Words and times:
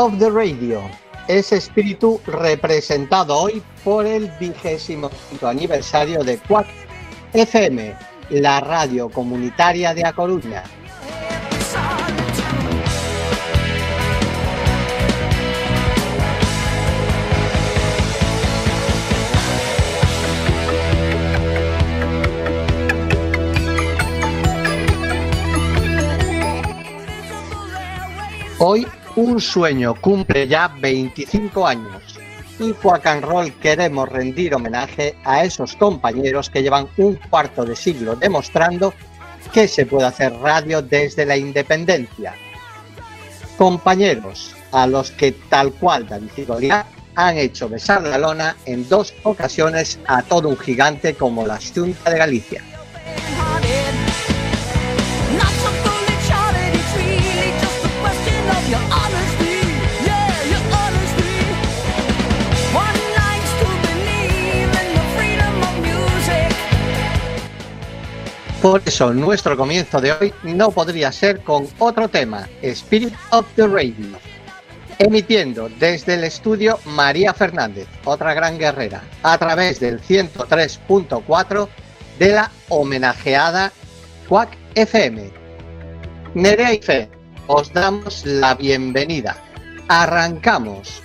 Of 0.00 0.20
the 0.20 0.30
Radio. 0.30 0.80
Ese 1.26 1.56
espíritu 1.56 2.20
representado 2.24 3.36
hoy 3.36 3.60
por 3.82 4.06
el 4.06 4.30
vigésimo 4.38 5.10
aniversario 5.42 6.22
de 6.22 6.38
Quack 6.38 6.68
FM, 7.32 7.96
la 8.30 8.60
radio 8.60 9.08
comunitaria 9.08 9.94
de 9.94 10.06
A 10.06 10.12
Coruña. 10.12 10.62
Hoy 28.60 28.86
un 29.18 29.40
sueño 29.40 29.96
cumple 30.00 30.46
ya 30.46 30.68
25 30.68 31.66
años 31.66 32.20
y 32.60 32.72
Roll 32.72 33.52
queremos 33.54 34.08
rendir 34.08 34.54
homenaje 34.54 35.16
a 35.24 35.42
esos 35.42 35.74
compañeros 35.74 36.48
que 36.48 36.62
llevan 36.62 36.88
un 36.98 37.16
cuarto 37.28 37.64
de 37.64 37.74
siglo 37.74 38.14
demostrando 38.14 38.94
que 39.52 39.66
se 39.66 39.86
puede 39.86 40.06
hacer 40.06 40.32
radio 40.34 40.82
desde 40.82 41.26
la 41.26 41.36
independencia. 41.36 42.34
Compañeros 43.56 44.54
a 44.70 44.86
los 44.86 45.10
que 45.10 45.32
tal 45.32 45.72
cual 45.72 46.06
David 46.06 46.30
y 46.60 46.68
han 47.16 47.38
hecho 47.38 47.68
besar 47.68 48.02
la 48.02 48.18
lona 48.18 48.56
en 48.66 48.88
dos 48.88 49.14
ocasiones 49.24 49.98
a 50.06 50.22
todo 50.22 50.48
un 50.48 50.56
gigante 50.56 51.14
como 51.14 51.44
la 51.44 51.58
Junta 51.58 52.10
de 52.10 52.18
Galicia. 52.18 52.62
Por 68.62 68.82
eso 68.84 69.14
nuestro 69.14 69.56
comienzo 69.56 70.00
de 70.00 70.10
hoy 70.12 70.34
no 70.42 70.72
podría 70.72 71.12
ser 71.12 71.40
con 71.42 71.68
otro 71.78 72.08
tema, 72.08 72.48
Spirit 72.60 73.14
of 73.30 73.46
the 73.54 73.68
Radio, 73.68 74.18
emitiendo 74.98 75.68
desde 75.78 76.14
el 76.14 76.24
estudio 76.24 76.80
María 76.84 77.32
Fernández, 77.32 77.86
otra 78.04 78.34
gran 78.34 78.58
guerrera, 78.58 79.04
a 79.22 79.38
través 79.38 79.78
del 79.78 80.02
103.4 80.02 81.68
de 82.18 82.32
la 82.32 82.50
homenajeada 82.68 83.72
Quack 84.28 84.50
FM. 84.74 85.30
Nerea 86.34 86.74
y 86.74 86.82
Fe, 86.82 87.08
os 87.46 87.72
damos 87.72 88.26
la 88.26 88.56
bienvenida. 88.56 89.36
Arrancamos. 89.86 91.00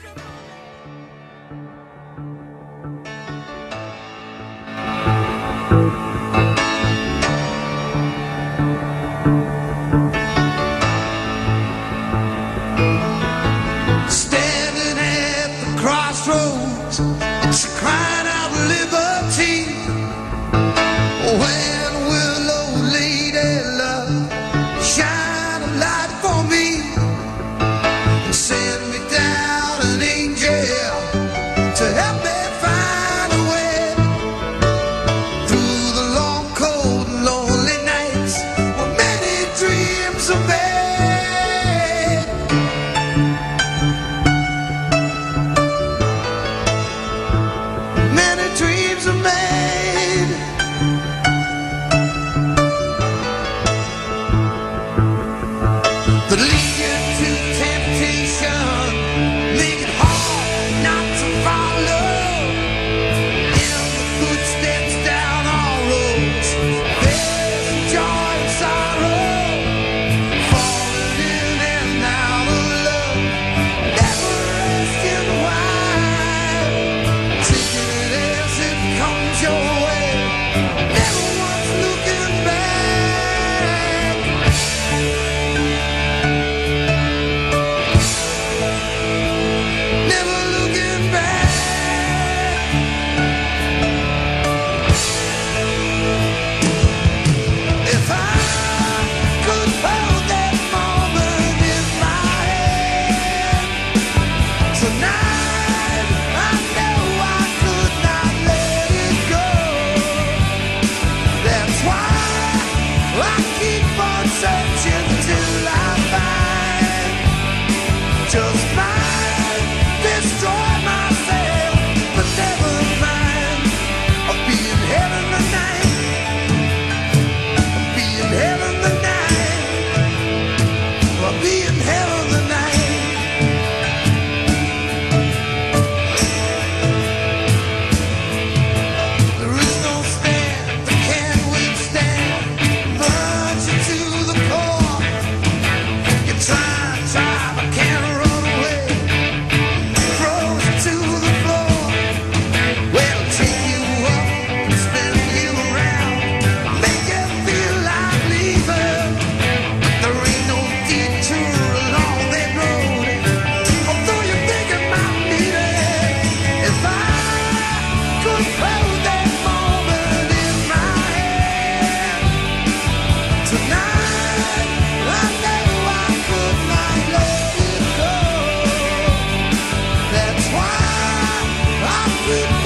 Yeah. 182.25 182.62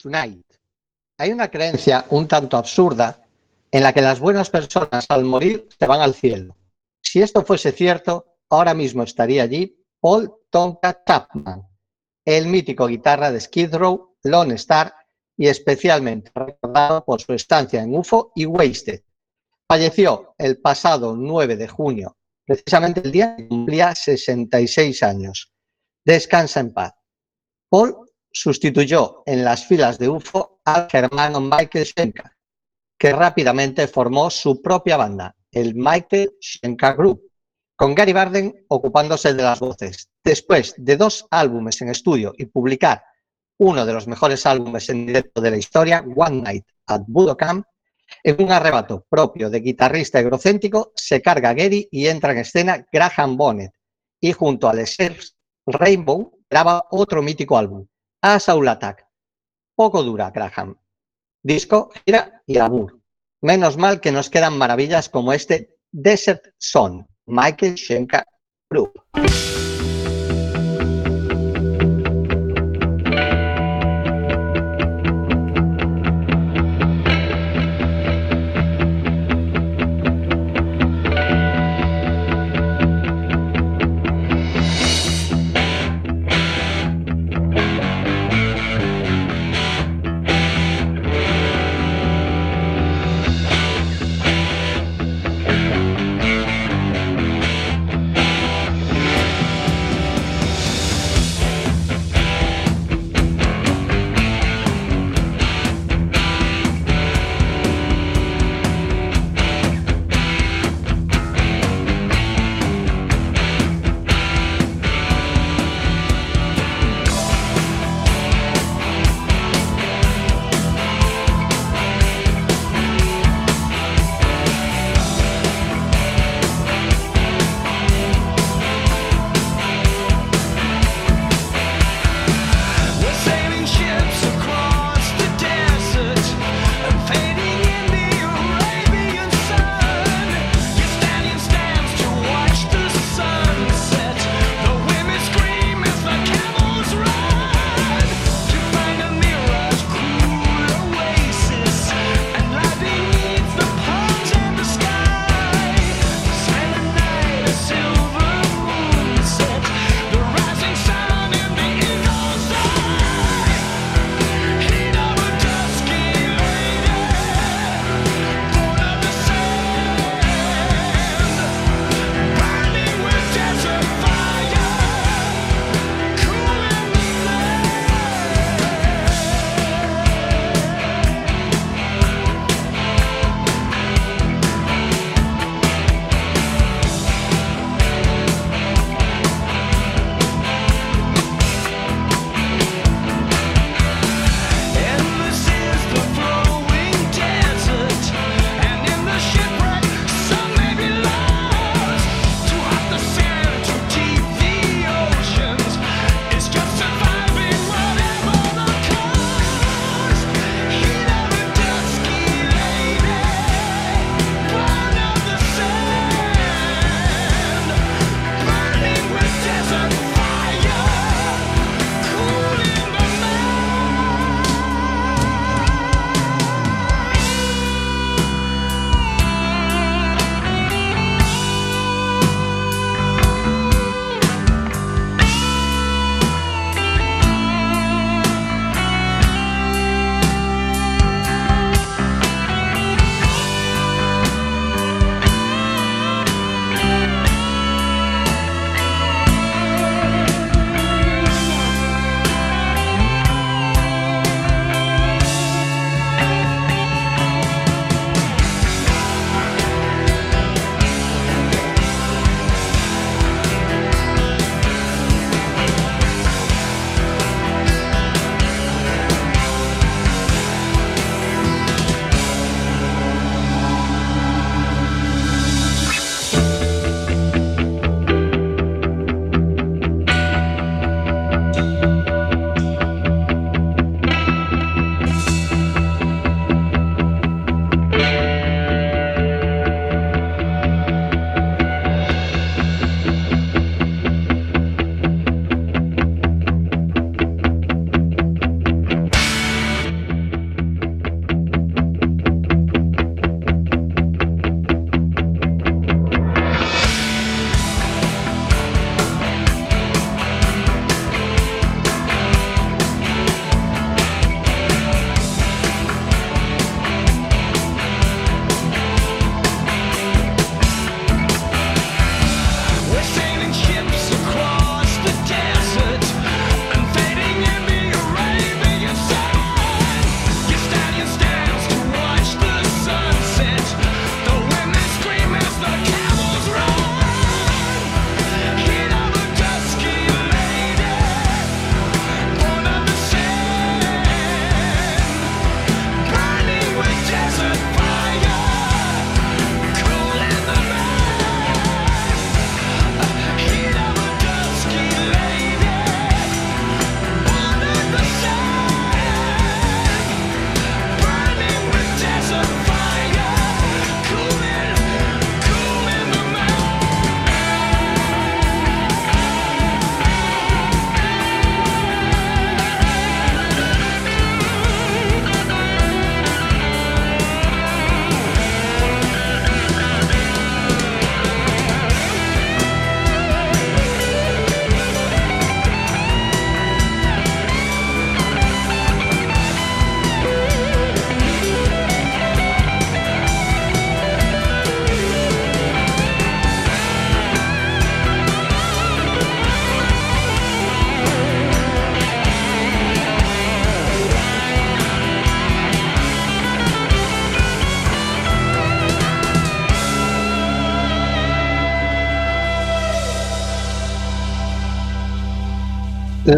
Tonight. 0.00 0.46
Hay 1.18 1.32
una 1.32 1.50
creencia 1.50 2.06
un 2.10 2.26
tanto 2.26 2.56
absurda 2.56 3.22
en 3.70 3.82
la 3.82 3.92
que 3.92 4.00
las 4.00 4.18
buenas 4.18 4.48
personas 4.48 5.06
al 5.08 5.24
morir 5.24 5.68
se 5.78 5.86
van 5.86 6.00
al 6.00 6.14
cielo. 6.14 6.56
Si 7.02 7.20
esto 7.20 7.44
fuese 7.44 7.72
cierto, 7.72 8.38
ahora 8.48 8.72
mismo 8.74 9.02
estaría 9.02 9.42
allí 9.42 9.76
Paul 10.00 10.32
Tonka 10.48 11.02
Chapman, 11.06 11.68
el 12.24 12.46
mítico 12.46 12.86
guitarra 12.86 13.30
de 13.30 13.40
Skid 13.40 13.74
Row, 13.74 14.16
Lone 14.22 14.54
Star 14.54 14.94
y 15.36 15.48
especialmente 15.48 16.30
recordado 16.34 17.04
por 17.04 17.20
su 17.20 17.32
estancia 17.32 17.82
en 17.82 17.94
UFO 17.94 18.32
y 18.34 18.46
Wasted. 18.46 19.02
Falleció 19.68 20.34
el 20.38 20.58
pasado 20.58 21.14
9 21.16 21.56
de 21.56 21.68
junio, 21.68 22.16
precisamente 22.44 23.02
el 23.04 23.12
día 23.12 23.36
que 23.36 23.46
cumplía 23.46 23.94
66 23.94 25.02
años. 25.02 25.52
Descansa 26.04 26.60
en 26.60 26.72
paz. 26.72 26.94
Paul 27.68 28.09
sustituyó 28.30 29.22
en 29.26 29.44
las 29.44 29.66
filas 29.66 29.98
de 29.98 30.08
UFO 30.08 30.60
al 30.64 30.88
germano 30.90 31.40
Michael 31.40 31.86
Schenker, 31.86 32.30
que 32.98 33.12
rápidamente 33.12 33.88
formó 33.88 34.30
su 34.30 34.60
propia 34.62 34.96
banda, 34.96 35.34
el 35.50 35.74
Michael 35.74 36.32
Schenker 36.40 36.96
Group, 36.96 37.22
con 37.76 37.94
Gary 37.94 38.12
Barden 38.12 38.66
ocupándose 38.68 39.32
de 39.34 39.42
las 39.42 39.58
voces. 39.58 40.10
Después 40.22 40.74
de 40.76 40.96
dos 40.96 41.26
álbumes 41.30 41.80
en 41.80 41.88
estudio 41.88 42.34
y 42.36 42.46
publicar 42.46 43.02
uno 43.58 43.84
de 43.84 43.92
los 43.92 44.06
mejores 44.06 44.46
álbumes 44.46 44.88
en 44.90 45.06
directo 45.06 45.40
de 45.40 45.50
la 45.50 45.56
historia, 45.56 46.04
One 46.14 46.42
Night 46.42 46.66
at 46.86 47.02
Budokan, 47.06 47.64
en 48.22 48.42
un 48.42 48.52
arrebato 48.52 49.06
propio 49.08 49.50
de 49.50 49.60
guitarrista 49.60 50.20
egocéntrico, 50.20 50.92
se 50.94 51.22
carga 51.22 51.54
Gary 51.54 51.88
y 51.90 52.06
entra 52.06 52.32
en 52.32 52.38
escena 52.38 52.86
Graham 52.92 53.36
Bonnet, 53.36 53.72
y 54.20 54.32
junto 54.32 54.68
a 54.68 54.74
Les 54.74 54.96
Rainbow 55.66 56.38
graba 56.48 56.86
otro 56.90 57.22
mítico 57.22 57.56
álbum, 57.56 57.86
A 58.22 58.38
Soul 58.38 58.68
Attack. 58.68 59.06
Poco 59.74 60.02
dura 60.02 60.30
Graham. 60.30 60.76
Disco, 61.42 61.90
gira 62.04 62.42
y 62.46 62.58
amor. 62.58 63.00
Menos 63.40 63.78
mal 63.78 64.00
que 64.00 64.12
nos 64.12 64.28
quedan 64.28 64.58
maravillas 64.58 65.08
como 65.08 65.32
este 65.32 65.78
Desert 65.90 66.52
Son, 66.58 67.08
Michael 67.24 67.78
Schenker 67.78 68.26
Group. 68.68 68.92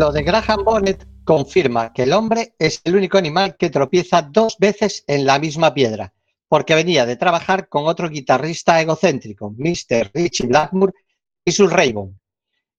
Lo 0.02 0.10
de 0.10 0.24
Graham 0.24 0.64
Bonnet 0.64 1.06
confirma 1.22 1.92
que 1.92 2.02
el 2.02 2.12
hombre 2.12 2.56
es 2.58 2.80
el 2.82 2.96
único 2.96 3.18
animal 3.18 3.56
que 3.56 3.70
tropieza 3.70 4.20
dos 4.20 4.56
veces 4.58 5.04
en 5.06 5.24
la 5.24 5.38
misma 5.38 5.72
piedra, 5.72 6.12
porque 6.48 6.74
venía 6.74 7.06
de 7.06 7.14
trabajar 7.14 7.68
con 7.68 7.86
otro 7.86 8.08
guitarrista 8.08 8.80
egocéntrico, 8.80 9.54
Mr. 9.56 10.10
Richie 10.12 10.48
Blackmore 10.48 10.92
y 11.44 11.52
su 11.52 11.68
Raybon, 11.68 12.18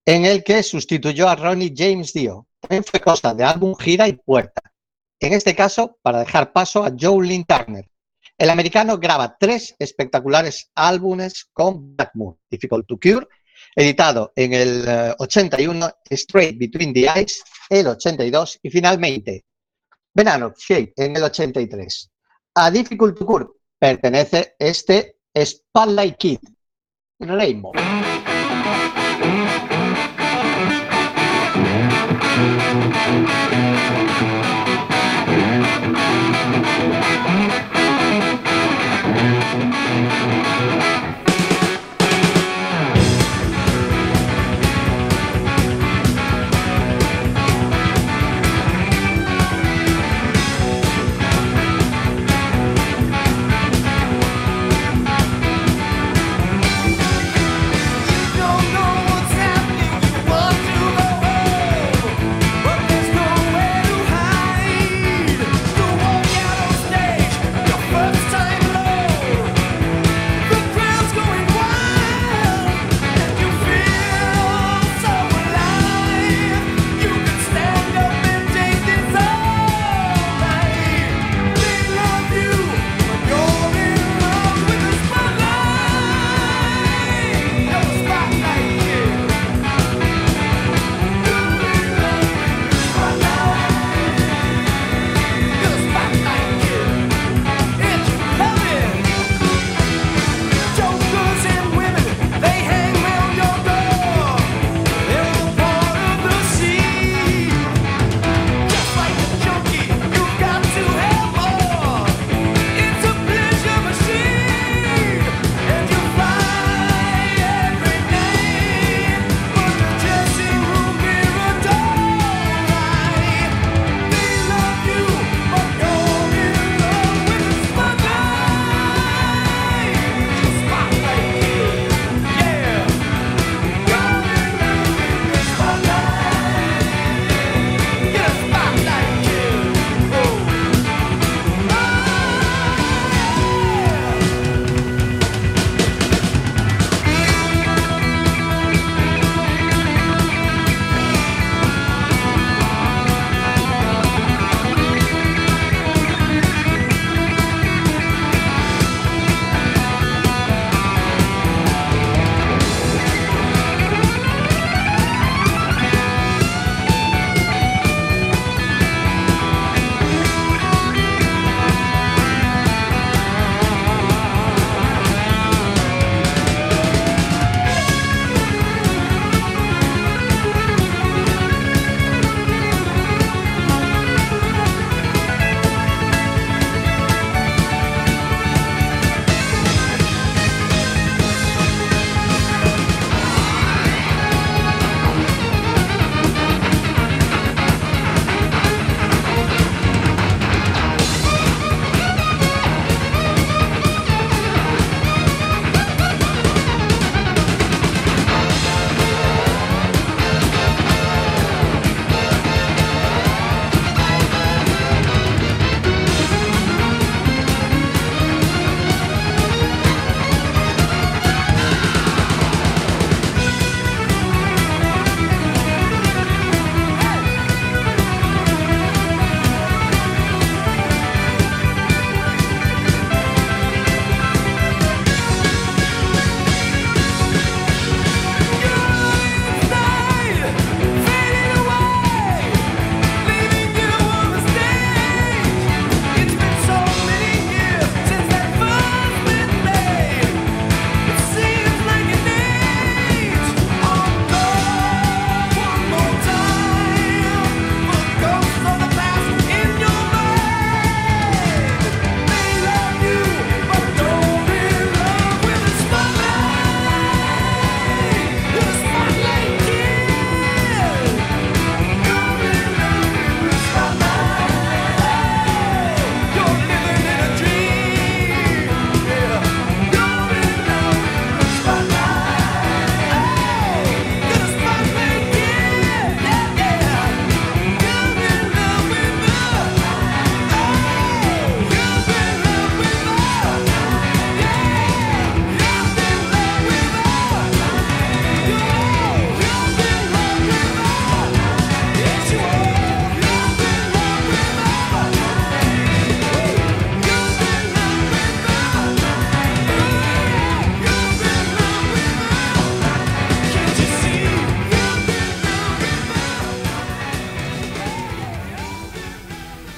en 0.05 0.25
el 0.25 0.43
que 0.43 0.63
sustituyó 0.63 1.29
a 1.29 1.37
Ronnie 1.37 1.73
James 1.73 2.11
Dio. 2.11 2.45
También 2.59 2.83
fue 2.83 2.99
cosa 2.99 3.33
de 3.33 3.45
álbum, 3.45 3.73
gira 3.73 4.05
y 4.09 4.17
puerta. 4.17 4.61
En 5.17 5.31
este 5.31 5.55
caso, 5.55 5.97
para 6.01 6.19
dejar 6.19 6.51
paso 6.51 6.83
a 6.83 6.91
Joe 6.99 7.25
Lynn 7.25 7.45
Turner. 7.45 7.89
El 8.37 8.49
americano 8.49 8.97
graba 8.97 9.37
tres 9.39 9.77
espectaculares 9.79 10.71
álbumes 10.75 11.49
con 11.53 11.95
Blackmore, 11.95 12.39
Difficult 12.49 12.85
to 12.85 12.99
Cure, 12.99 13.25
editado 13.75 14.33
en 14.35 14.53
el 14.53 14.85
eh, 14.87 15.15
81, 15.17 15.89
Straight 16.09 16.57
Between 16.57 16.93
the 16.93 17.07
Eyes, 17.07 17.43
el 17.69 17.87
82 17.87 18.59
y 18.61 18.69
finalmente 18.69 19.45
Venano 20.13 20.53
Shape 20.57 20.93
en 20.97 21.15
el 21.15 21.23
83. 21.23 22.11
A 22.55 22.71
Difficult 22.71 23.17
to 23.17 23.25
Cure 23.25 23.47
pertenece 23.79 24.55
este 24.59 25.17
Spotlight 25.35 26.17
Kid, 26.17 26.39
Rainbow. 27.19 27.71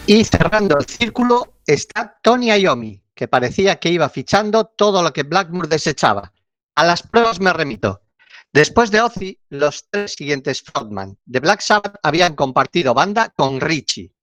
Y 0.08 0.24
cerrando 0.24 0.78
el 0.78 0.86
círculo 0.86 1.62
está 1.66 2.20
Tony 2.22 2.52
Iommi, 2.52 3.04
que 3.16 3.28
parecía 3.28 3.80
que 3.80 3.90
iba 3.90 4.08
fichando 4.08 4.66
todo 4.66 5.02
lo 5.02 5.12
que 5.12 5.24
Blackmore 5.24 5.68
desechaba. 5.68 6.32
A 6.76 6.86
las 6.86 7.02
pruebas 7.02 7.40
me 7.40 7.52
remito. 7.52 8.04
Después 8.54 8.92
de 8.92 9.02
Ozzy, 9.02 9.40
los 9.50 9.90
tres 9.90 10.14
siguientes 10.14 10.62
frontman 10.62 11.18
de 11.26 11.40
Black 11.40 11.62
Sabbath 11.62 11.96
habían 12.04 12.36
compartido 12.36 12.94
banda 12.94 13.34
con 13.36 13.60
Richie, 13.60 14.14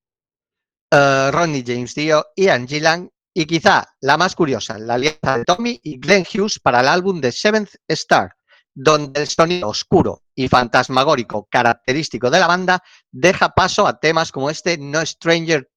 uh, 0.92 1.33
Ronnie 1.33 1.64
James 1.66 1.97
Dio, 1.97 2.27
Ian 2.37 2.68
Gillan 2.68 3.11
y 3.35 3.45
quizá 3.47 3.85
la 4.01 4.16
más 4.16 4.37
curiosa, 4.37 4.79
la 4.79 4.95
alianza 4.95 5.38
de 5.38 5.45
Tommy 5.45 5.81
y 5.83 5.99
Glenn 5.99 6.25
Hughes 6.33 6.61
para 6.61 6.81
el 6.81 6.87
álbum 6.87 7.21
de 7.21 7.33
Seventh 7.33 7.75
Star, 7.88 8.37
donde 8.73 9.23
el 9.23 9.29
sonido 9.29 9.68
oscuro 9.68 10.23
y 10.35 10.47
fantasmagórico 10.47 11.49
característico 11.51 12.31
de 12.31 12.38
la 12.38 12.47
banda 12.47 12.85
deja 13.11 13.49
paso 13.49 13.85
a 13.87 13.99
temas 13.99 14.31
como 14.31 14.49
este 14.49 14.79
No 14.79 15.05
Stranger 15.05 15.71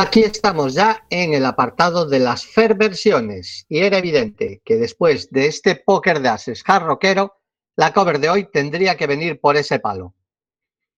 Aquí 0.00 0.20
estamos 0.20 0.74
ya 0.74 1.04
en 1.10 1.34
el 1.34 1.44
apartado 1.44 2.08
de 2.08 2.20
las 2.20 2.46
fair 2.46 2.76
versiones 2.76 3.66
y 3.68 3.80
era 3.80 3.98
evidente 3.98 4.62
que 4.64 4.76
después 4.76 5.28
de 5.32 5.46
este 5.46 5.74
póker 5.74 6.20
de 6.20 6.28
ases 6.28 6.62
hard 6.64 6.84
rockero, 6.84 7.40
la 7.74 7.92
cover 7.92 8.20
de 8.20 8.30
hoy 8.30 8.48
tendría 8.48 8.96
que 8.96 9.08
venir 9.08 9.40
por 9.40 9.56
ese 9.56 9.80
palo. 9.80 10.14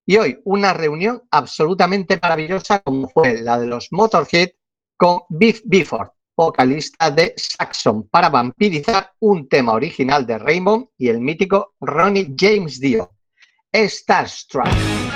Y 0.05 0.19
hoy 0.19 0.39
una 0.45 0.75
reunión 0.75 1.23
absolutamente 1.31 2.19
maravillosa 2.21 2.81
como 2.81 3.09
fue 3.09 3.41
la 3.41 3.59
de 3.59 3.69
los 3.69 3.89
Motorhead 3.91 4.51
con 4.99 5.23
Biff 5.31 5.63
Bifford, 5.65 6.11
vocalista 6.37 7.11
de 7.11 7.33
Saxon, 7.39 8.07
para 8.07 8.29
vampirizar 8.29 9.13
un 9.21 9.49
tema 9.49 9.73
original 9.73 10.27
de 10.27 10.37
Raymond 10.37 10.89
y 10.99 11.09
el 11.09 11.23
mítico 11.23 11.75
Ronnie 11.81 12.35
James 12.39 12.79
Dio, 12.79 13.11
Starstruck. 13.73 15.10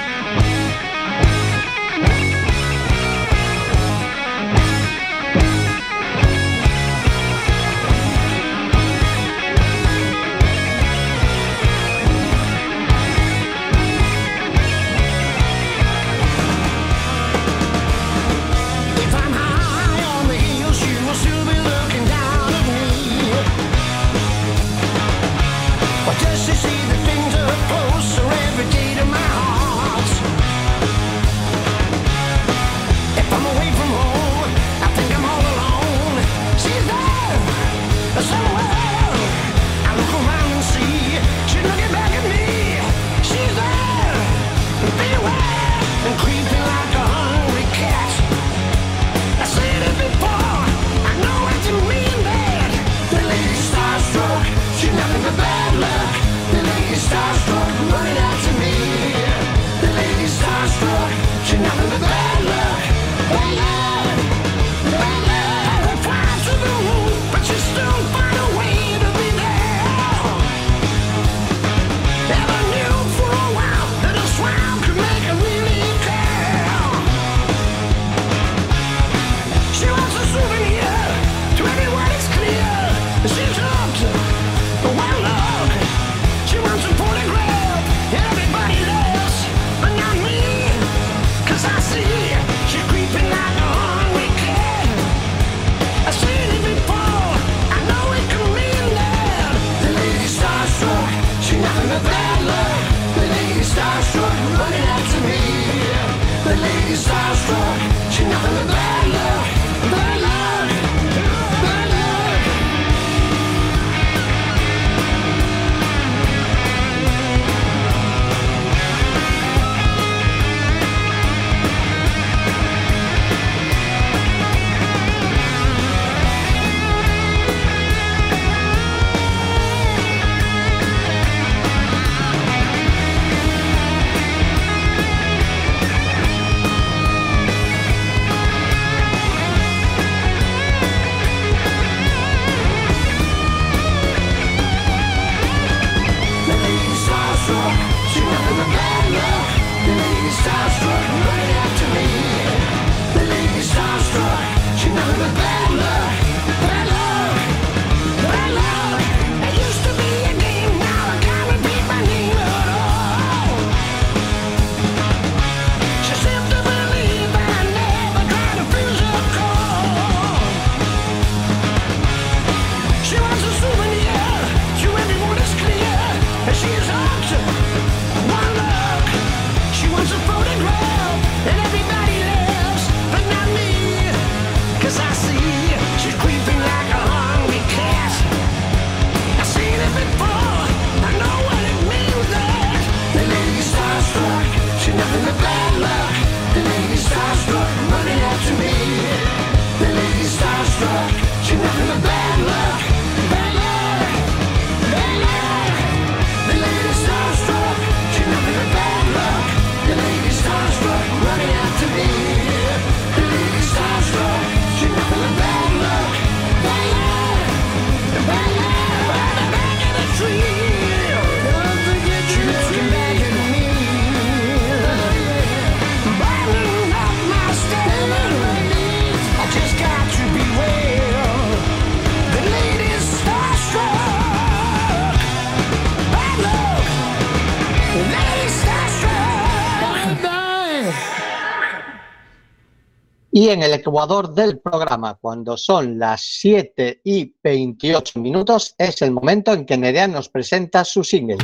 Y 243.37 243.49
en 243.49 243.65
el 243.65 243.73
ecuador 243.73 244.33
del 244.33 244.61
programa, 244.61 245.19
cuando 245.21 245.57
son 245.57 245.99
las 245.99 246.21
7 246.21 247.01
y 247.03 247.35
28 247.43 248.21
minutos, 248.21 248.77
es 248.79 249.03
el 249.03 249.11
momento 249.11 249.53
en 249.53 249.67
que 249.67 249.77
Nerea 249.77 250.07
nos 250.07 250.29
presenta 250.29 250.85
su 250.85 251.03
single. 251.03 251.39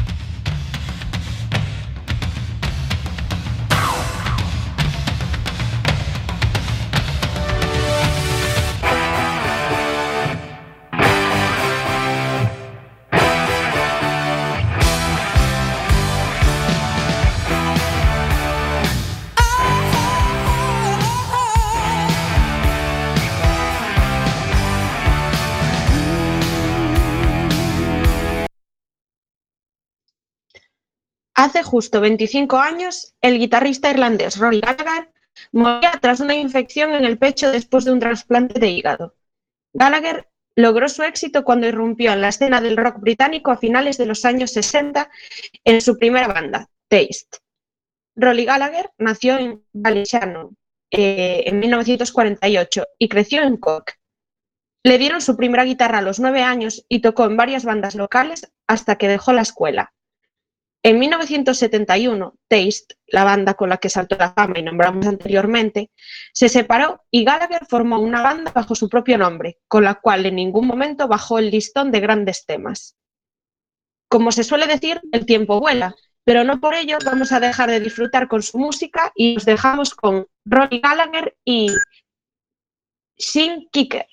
Hace 31.40 31.62
justo 31.62 32.02
25 32.02 32.58
años, 32.58 33.14
el 33.22 33.38
guitarrista 33.38 33.88
irlandés 33.88 34.36
Rory 34.36 34.60
Gallagher 34.60 35.10
moría 35.52 35.92
tras 35.98 36.20
una 36.20 36.34
infección 36.34 36.92
en 36.92 37.06
el 37.06 37.16
pecho 37.16 37.50
después 37.50 37.86
de 37.86 37.92
un 37.92 37.98
trasplante 37.98 38.60
de 38.60 38.68
hígado. 38.68 39.14
Gallagher 39.72 40.28
logró 40.54 40.86
su 40.90 41.02
éxito 41.02 41.42
cuando 41.42 41.66
irrumpió 41.66 42.12
en 42.12 42.20
la 42.20 42.28
escena 42.28 42.60
del 42.60 42.76
rock 42.76 43.00
británico 43.00 43.50
a 43.50 43.56
finales 43.56 43.96
de 43.96 44.04
los 44.04 44.26
años 44.26 44.50
60 44.50 45.08
en 45.64 45.80
su 45.80 45.96
primera 45.96 46.28
banda, 46.28 46.68
Taste. 46.88 47.38
Rolly 48.16 48.44
Gallagher 48.44 48.90
nació 48.98 49.38
en 49.38 49.64
Ballyshannon 49.72 50.58
eh, 50.90 51.44
en 51.46 51.58
1948 51.58 52.84
y 52.98 53.08
creció 53.08 53.40
en 53.44 53.56
Cork. 53.56 53.98
Le 54.82 54.98
dieron 54.98 55.22
su 55.22 55.38
primera 55.38 55.64
guitarra 55.64 56.00
a 56.00 56.02
los 56.02 56.20
nueve 56.20 56.42
años 56.42 56.84
y 56.86 57.00
tocó 57.00 57.24
en 57.24 57.38
varias 57.38 57.64
bandas 57.64 57.94
locales 57.94 58.52
hasta 58.66 58.96
que 58.96 59.08
dejó 59.08 59.32
la 59.32 59.40
escuela. 59.40 59.94
En 60.82 60.98
1971, 60.98 62.34
Taste, 62.48 62.94
la 63.08 63.24
banda 63.24 63.52
con 63.54 63.68
la 63.68 63.76
que 63.76 63.90
saltó 63.90 64.16
la 64.16 64.32
fama 64.32 64.58
y 64.58 64.62
nombramos 64.62 65.06
anteriormente, 65.06 65.90
se 66.32 66.48
separó 66.48 67.04
y 67.10 67.24
Gallagher 67.24 67.66
formó 67.68 67.98
una 67.98 68.22
banda 68.22 68.50
bajo 68.52 68.74
su 68.74 68.88
propio 68.88 69.18
nombre, 69.18 69.58
con 69.68 69.84
la 69.84 69.96
cual 69.96 70.24
en 70.24 70.36
ningún 70.36 70.66
momento 70.66 71.06
bajó 71.06 71.38
el 71.38 71.50
listón 71.50 71.92
de 71.92 72.00
grandes 72.00 72.46
temas. 72.46 72.96
Como 74.08 74.32
se 74.32 74.42
suele 74.42 74.66
decir, 74.66 75.02
el 75.12 75.26
tiempo 75.26 75.60
vuela, 75.60 75.94
pero 76.24 76.44
no 76.44 76.60
por 76.60 76.74
ello 76.74 76.96
vamos 77.04 77.30
a 77.32 77.40
dejar 77.40 77.70
de 77.70 77.80
disfrutar 77.80 78.26
con 78.26 78.42
su 78.42 78.58
música 78.58 79.12
y 79.14 79.34
nos 79.34 79.44
dejamos 79.44 79.94
con 79.94 80.26
Ronnie 80.46 80.80
Gallagher 80.80 81.36
y 81.44 81.68
Shin 83.18 83.68
Kicker. 83.70 84.06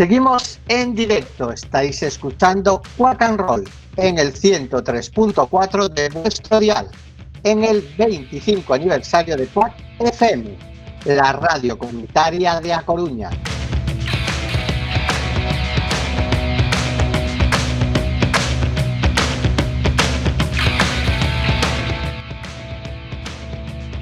Seguimos 0.00 0.58
en 0.68 0.94
directo, 0.94 1.52
estáis 1.52 2.02
escuchando 2.02 2.80
Quack 2.96 3.20
and 3.20 3.38
Roll 3.38 3.68
en 3.98 4.16
el 4.18 4.32
103.4 4.32 5.88
de 5.90 6.08
vuestro 6.08 6.58
dial, 6.58 6.88
en 7.44 7.64
el 7.64 7.86
25 7.98 8.72
aniversario 8.72 9.36
de 9.36 9.46
Quack 9.48 9.74
FM, 9.98 10.56
la 11.04 11.34
radio 11.34 11.76
comunitaria 11.76 12.62
de 12.62 12.72
A 12.72 12.80
Coruña. 12.80 13.28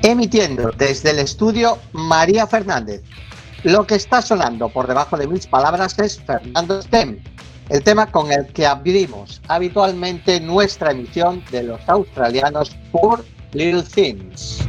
Emitiendo 0.05 0.71
desde 0.79 1.11
el 1.11 1.19
estudio 1.19 1.79
María 1.93 2.47
Fernández, 2.47 3.03
lo 3.65 3.87
que 3.87 3.97
está 3.97 4.23
sonando 4.23 4.69
por 4.69 4.87
debajo 4.87 5.17
de 5.17 5.27
mis 5.27 5.47
palabras 5.47 5.99
es 5.99 6.21
Fernando 6.21 6.81
Stem, 6.81 7.19
el 7.69 7.83
tema 7.83 8.11
con 8.11 8.31
el 8.33 8.47
que 8.49 8.67
abrimos 8.67 9.41
habitualmente 9.49 10.41
nuestra 10.41 10.93
emisión 10.93 11.43
de 11.51 11.65
los 11.65 11.81
australianos 11.89 12.77
Poor 12.93 13.25
Little 13.53 13.83
Things. 13.83 14.61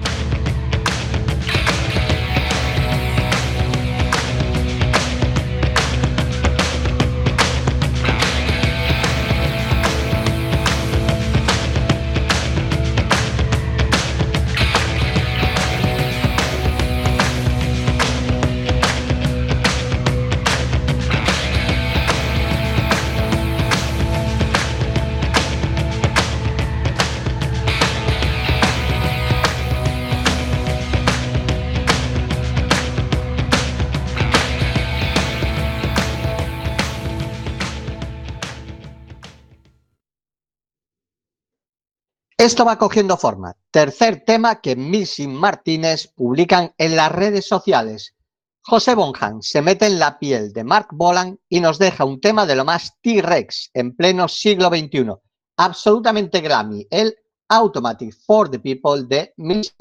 Esto 42.39 42.63
va 42.63 42.77
cogiendo 42.77 43.17
forma. 43.17 43.53
Tercer 43.69 44.23
tema 44.25 44.61
que 44.61 44.77
Missy 44.77 45.27
Martínez 45.27 46.07
publican 46.15 46.73
en 46.77 46.95
las 46.95 47.11
redes 47.11 47.45
sociales. 47.45 48.15
José 48.61 48.95
Bonham 48.95 49.41
se 49.41 49.61
mete 49.61 49.87
en 49.87 49.99
la 49.99 50.17
piel 50.17 50.53
de 50.53 50.63
Mark 50.63 50.87
Bolan 50.93 51.37
y 51.49 51.59
nos 51.59 51.77
deja 51.77 52.05
un 52.05 52.21
tema 52.21 52.45
de 52.45 52.55
lo 52.55 52.63
más 52.63 52.93
T-Rex 53.01 53.71
en 53.73 53.93
pleno 53.93 54.29
siglo 54.29 54.69
XXI. 54.69 55.15
Absolutamente 55.57 56.39
Grammy, 56.39 56.87
el 56.89 57.13
Automatic 57.49 58.15
for 58.25 58.49
the 58.49 58.59
People 58.59 59.03
de 59.03 59.33
Missy 59.35 59.73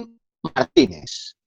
Martínez. 0.53 1.38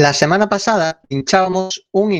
La 0.00 0.14
semana 0.14 0.48
pasada 0.48 1.02
pinchábamos 1.06 1.86
un, 1.90 2.10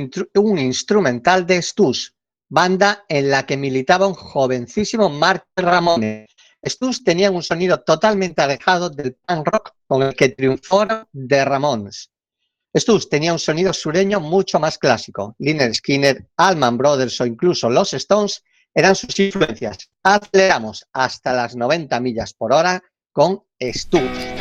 instrumental 0.58 1.46
de 1.46 1.62
Stus, 1.62 2.14
banda 2.50 3.06
en 3.08 3.30
la 3.30 3.46
que 3.46 3.56
militaba 3.56 4.06
un 4.06 4.12
jovencísimo 4.12 5.08
Mark 5.08 5.46
Ramone. 5.56 6.26
Stus 6.62 7.02
tenía 7.02 7.30
un 7.30 7.42
sonido 7.42 7.80
totalmente 7.80 8.42
alejado 8.42 8.90
del 8.90 9.14
punk 9.26 9.48
rock 9.48 9.70
con 9.86 10.02
el 10.02 10.14
que 10.14 10.28
triunfó 10.28 10.86
de 11.10 11.42
Ramones. 11.42 12.10
Stus 12.74 13.08
tenía 13.08 13.32
un 13.32 13.38
sonido 13.38 13.72
sureño 13.72 14.20
mucho 14.20 14.60
más 14.60 14.76
clásico. 14.76 15.34
Liner 15.38 15.74
Skinner, 15.74 16.28
Allman 16.36 16.76
Brothers 16.76 17.18
o 17.22 17.24
incluso 17.24 17.70
los 17.70 17.94
Stones 17.94 18.44
eran 18.74 18.94
sus 18.94 19.18
influencias. 19.18 19.90
Aceleramos 20.02 20.86
hasta 20.92 21.32
las 21.32 21.56
90 21.56 21.98
millas 22.00 22.34
por 22.34 22.52
hora 22.52 22.82
con 23.10 23.42
Stus. 23.58 24.39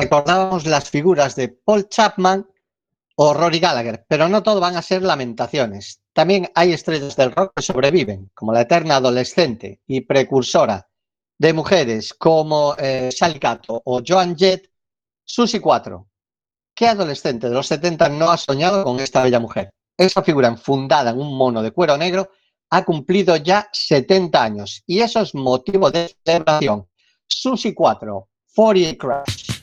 Recordábamos 0.00 0.66
las 0.66 0.90
figuras 0.90 1.36
de 1.36 1.48
Paul 1.48 1.88
Chapman 1.88 2.46
o 3.16 3.34
Rory 3.34 3.58
Gallagher, 3.58 4.04
pero 4.08 4.28
no 4.28 4.42
todo 4.42 4.60
van 4.60 4.76
a 4.76 4.82
ser 4.82 5.02
lamentaciones. 5.02 6.00
También 6.12 6.50
hay 6.54 6.72
estrellas 6.72 7.16
del 7.16 7.32
rock 7.32 7.52
que 7.56 7.62
sobreviven, 7.62 8.30
como 8.34 8.52
la 8.52 8.62
eterna 8.62 8.96
adolescente 8.96 9.80
y 9.86 10.02
precursora 10.02 10.88
de 11.38 11.52
mujeres 11.52 12.14
como 12.14 12.74
eh, 12.78 13.10
o 13.84 14.02
Joan 14.06 14.36
Jett, 14.36 14.70
Susie 15.24 15.60
4. 15.60 16.06
¿Qué 16.74 16.88
adolescente 16.88 17.48
de 17.48 17.54
los 17.54 17.66
70 17.66 18.10
no 18.10 18.30
ha 18.30 18.36
soñado 18.36 18.84
con 18.84 19.00
esta 19.00 19.22
bella 19.22 19.40
mujer? 19.40 19.70
Esa 19.96 20.22
figura 20.22 20.48
enfundada 20.48 21.10
en 21.10 21.18
un 21.18 21.36
mono 21.36 21.62
de 21.62 21.70
cuero 21.70 21.96
negro 21.96 22.30
ha 22.70 22.84
cumplido 22.84 23.36
ya 23.36 23.68
70 23.72 24.42
años 24.42 24.82
y 24.86 25.00
eso 25.00 25.20
es 25.20 25.34
motivo 25.34 25.90
de 25.90 26.14
celebración. 26.24 26.86
Susie 27.26 27.74
4, 27.74 28.28
48 28.54 28.98
Crash. 28.98 29.55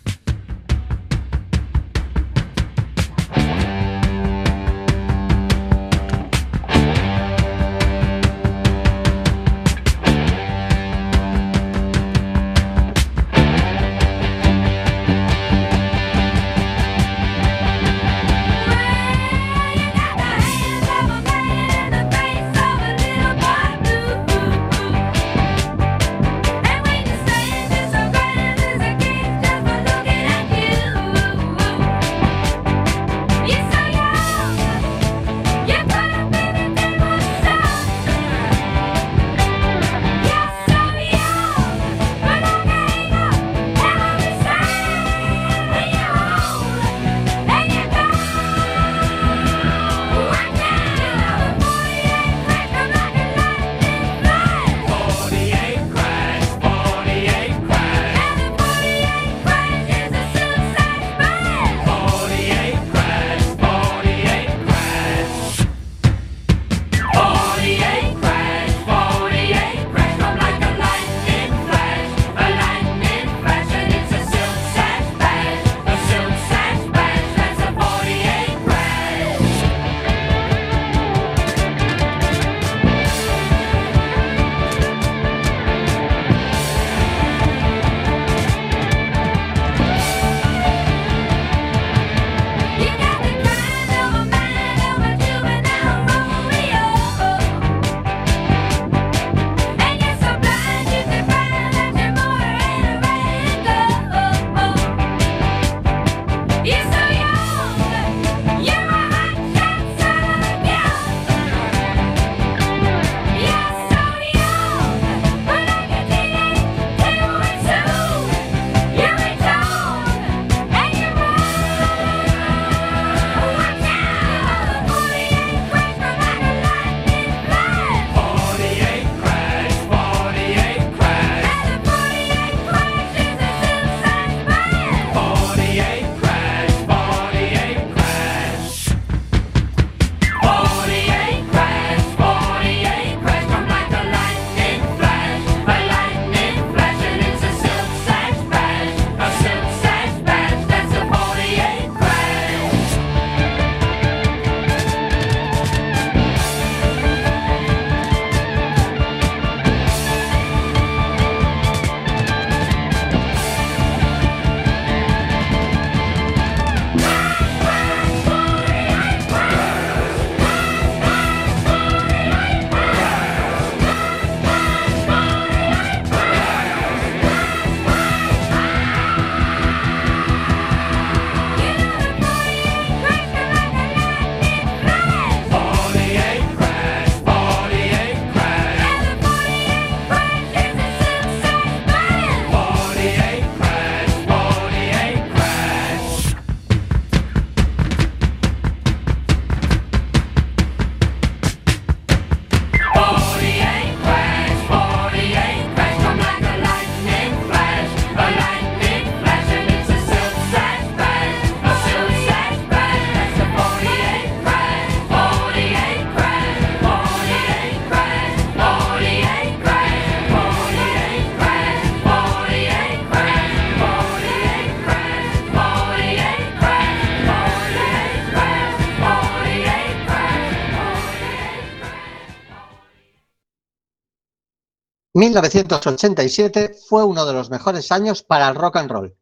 1987 235.24 236.76
fue 236.90 237.06
uno 237.06 237.26
de 237.26 237.32
los 237.32 237.50
mejores 237.50 237.94
años 237.94 238.24
para 238.24 238.50
el 238.50 238.56
rock 238.56 238.76
and 238.76 238.92
roll. 238.92 239.16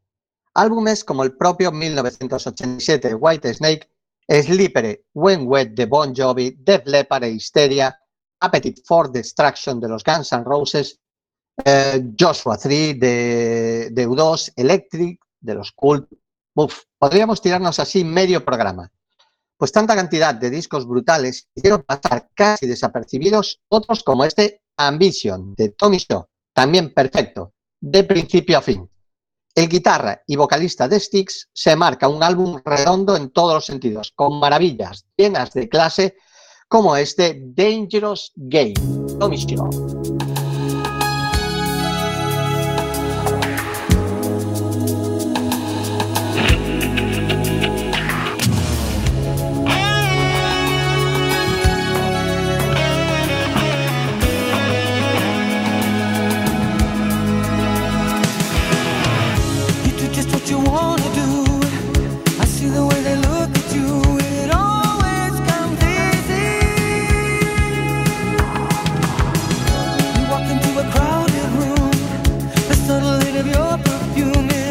Álbumes 0.56 1.04
como 1.04 1.24
el 1.24 1.38
propio 1.38 1.72
1987 1.72 3.14
White 3.14 3.54
Snake, 3.54 3.88
Slippery, 4.28 5.00
When 5.14 5.46
Wet 5.46 5.76
de 5.76 5.86
Bon 5.86 6.12
Jovi, 6.16 6.56
Def 6.58 6.88
Leppard 6.88 7.26
e 7.26 7.38
Appetite 8.40 8.82
for 8.84 9.12
Destruction 9.12 9.80
de 9.80 9.90
los 9.90 10.04
Guns 10.04 10.32
N' 10.34 10.44
Roses, 10.44 11.00
eh, 11.64 12.04
Joshua 12.20 12.58
3 12.58 13.00
de, 13.00 13.90
de 13.92 14.08
U2, 14.08 14.54
Electric 14.56 15.22
de 15.40 15.54
los 15.54 15.72
Cult. 15.72 16.10
Podríamos 16.98 17.44
tirarnos 17.44 17.80
así 17.80 18.04
medio 18.04 18.44
programa. 18.44 18.92
Pues 19.56 19.72
tanta 19.72 19.96
cantidad 19.96 20.34
de 20.34 20.50
discos 20.50 20.88
brutales 20.88 21.48
hicieron 21.54 21.84
pasar 21.84 22.28
casi 22.34 22.66
desapercibidos 22.66 23.62
otros 23.68 24.04
como 24.04 24.26
este 24.26 24.61
Ambition 24.78 25.54
de 25.56 25.70
Tommy 25.70 25.98
Shaw, 25.98 26.26
también 26.54 26.94
perfecto, 26.94 27.54
de 27.80 28.04
principio 28.04 28.58
a 28.58 28.62
fin. 28.62 28.90
El 29.54 29.68
guitarra 29.68 30.22
y 30.26 30.36
vocalista 30.38 30.88
de 30.88 31.00
Styx 31.00 31.50
se 31.54 31.76
marca 31.76 32.08
un 32.08 32.24
álbum 32.24 32.62
redondo 32.64 33.18
en 33.18 33.32
todos 33.32 33.54
los 33.54 33.66
sentidos, 33.66 34.14
con 34.16 34.40
maravillas 34.40 35.06
llenas 35.18 35.52
de 35.52 35.68
clase 35.68 36.16
como 36.70 36.96
este 36.96 37.42
Dangerous 37.54 38.32
Game. 38.36 38.74
of 73.42 73.48
your 73.48 73.78
perfume 73.80 74.71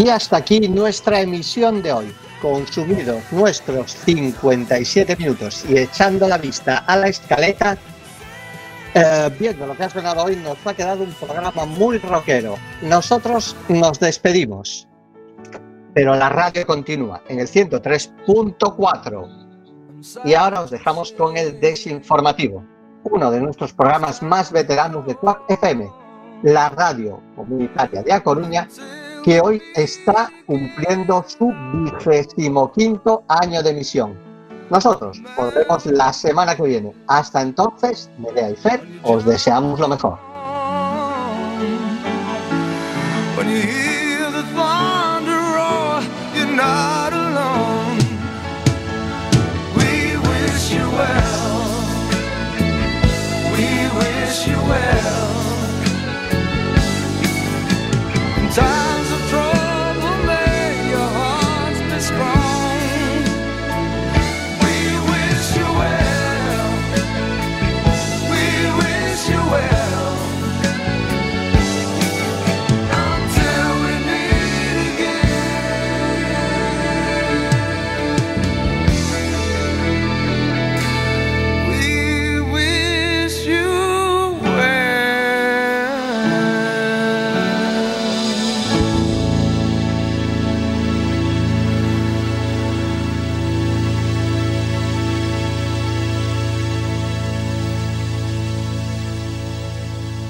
Y 0.00 0.08
hasta 0.08 0.38
aquí 0.38 0.66
nuestra 0.66 1.20
emisión 1.20 1.82
de 1.82 1.92
hoy. 1.92 2.10
Consumidos 2.40 3.22
nuestros 3.32 3.92
57 3.92 5.14
minutos 5.16 5.62
y 5.68 5.76
echando 5.76 6.26
la 6.26 6.38
vista 6.38 6.78
a 6.86 6.96
la 6.96 7.08
escaleta, 7.08 7.76
eh, 8.94 9.30
viendo 9.38 9.66
lo 9.66 9.76
que 9.76 9.84
ha 9.84 9.90
sonado 9.90 10.24
hoy, 10.24 10.36
nos 10.36 10.56
ha 10.64 10.72
quedado 10.72 11.04
un 11.04 11.12
programa 11.12 11.66
muy 11.66 11.98
rockero. 11.98 12.56
Nosotros 12.80 13.54
nos 13.68 14.00
despedimos, 14.00 14.88
pero 15.92 16.16
la 16.16 16.30
radio 16.30 16.66
continúa 16.66 17.22
en 17.28 17.40
el 17.40 17.46
103.4. 17.46 20.22
Y 20.24 20.32
ahora 20.32 20.62
os 20.62 20.70
dejamos 20.70 21.12
con 21.12 21.36
el 21.36 21.60
desinformativo, 21.60 22.64
uno 23.04 23.30
de 23.30 23.42
nuestros 23.42 23.74
programas 23.74 24.22
más 24.22 24.50
veteranos 24.50 25.06
de 25.06 25.14
Quack 25.14 25.42
FM, 25.50 25.90
la 26.44 26.70
radio 26.70 27.20
comunitaria 27.36 28.02
de 28.02 28.14
A 28.14 28.22
Coruña 28.22 28.66
que 29.24 29.40
hoy 29.40 29.62
está 29.74 30.30
cumpliendo 30.46 31.24
su 31.26 31.52
vigésimo 31.74 32.72
quinto 32.72 33.22
año 33.28 33.62
de 33.62 33.70
emisión. 33.70 34.18
Nosotros 34.70 35.20
volvemos 35.36 35.84
la 35.86 36.12
semana 36.12 36.54
que 36.54 36.62
viene. 36.62 36.94
Hasta 37.08 37.42
entonces, 37.42 38.08
Medea 38.18 38.50
y 38.50 38.56
Fer, 38.56 38.80
os 39.02 39.24
deseamos 39.24 39.80
lo 39.80 39.88
mejor. 39.88 40.29